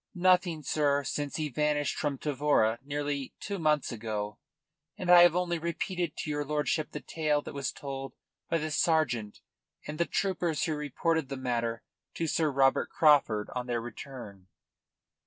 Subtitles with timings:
[0.15, 4.39] "Nothing, sir, since he vanished from Tavora, nearly, two months ago.
[4.97, 8.13] And I have only repeated to your lordship the tale that was told
[8.49, 9.41] by the sergeant
[9.85, 11.83] and the troopers who reported the matter
[12.15, 14.47] to Sir Robert Craufurd on their return."